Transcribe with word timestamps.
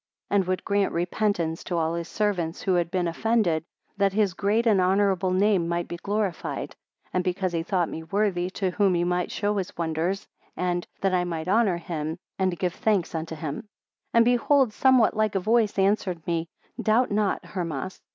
4 0.29 0.35
And 0.35 0.47
would 0.47 0.65
grant 0.65 0.91
repentance 0.93 1.63
to 1.63 1.77
all 1.77 1.93
his 1.93 2.07
servants 2.07 2.63
who 2.63 2.73
had 2.73 2.89
been 2.89 3.07
offended, 3.07 3.63
that 3.97 4.13
his 4.13 4.33
great 4.33 4.65
and 4.65 4.81
honourable 4.81 5.29
name 5.29 5.67
might 5.67 5.87
be 5.87 5.97
glorified, 5.97 6.75
and 7.13 7.23
because 7.23 7.51
he 7.53 7.61
thought 7.61 7.87
me 7.87 8.01
worthy 8.01 8.49
to 8.49 8.71
whom 8.71 8.95
he 8.95 9.03
might 9.03 9.29
show 9.29 9.55
his 9.57 9.77
wonders, 9.77 10.27
and, 10.57 10.87
that 11.01 11.13
I 11.13 11.23
might 11.23 11.47
honour 11.47 11.77
him, 11.77 12.17
and 12.39 12.57
give 12.57 12.73
thanks 12.73 13.13
unto 13.13 13.35
him. 13.35 13.57
5 14.13 14.13
And 14.15 14.25
behold 14.25 14.73
somewhat 14.73 15.15
like 15.15 15.35
a 15.35 15.39
voice 15.39 15.77
answered 15.77 16.25
me; 16.25 16.49
Doubt 16.81 17.11
not, 17.11 17.45
Hermas. 17.45 18.01